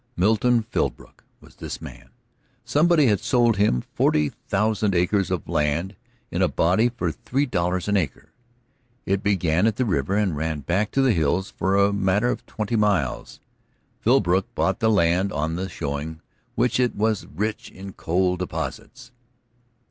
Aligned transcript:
Milton 0.17 0.63
Philbrook 0.63 1.23
was 1.41 1.57
this 1.57 1.79
man. 1.79 2.09
Somebody 2.65 3.05
had 3.05 3.19
sold 3.19 3.57
him 3.57 3.83
forty 3.93 4.29
thousand 4.29 4.95
acres 4.95 5.29
of 5.29 5.47
land 5.47 5.95
in 6.31 6.41
a 6.41 6.47
body 6.47 6.89
for 6.89 7.11
three 7.11 7.45
dollars 7.45 7.87
an 7.87 7.95
acre. 7.95 8.31
It 9.05 9.21
began 9.21 9.67
at 9.67 9.75
the 9.75 9.85
river 9.85 10.15
and 10.15 10.35
ran 10.35 10.61
back 10.61 10.89
to 10.93 11.03
the 11.03 11.13
hills 11.13 11.51
for 11.51 11.75
a 11.77 11.93
matter 11.93 12.29
of 12.29 12.43
twenty 12.47 12.75
miles. 12.75 13.41
Philbrook 13.99 14.47
bought 14.55 14.79
the 14.79 14.89
land 14.89 15.31
on 15.31 15.53
the 15.55 15.69
showing 15.69 16.21
that 16.57 16.79
it 16.79 16.95
was 16.95 17.27
rich 17.27 17.69
in 17.69 17.93
coal 17.93 18.37
deposits. 18.37 19.11